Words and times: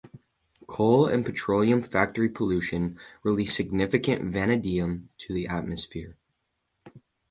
Coal 0.65 1.05
and 1.05 1.23
petroleum 1.23 1.83
factory 1.83 2.27
pollution 2.27 2.97
release 3.21 3.55
significant 3.55 4.33
vanadium 4.33 5.09
to 5.19 5.31
the 5.31 5.47
atmosphere. 5.47 6.17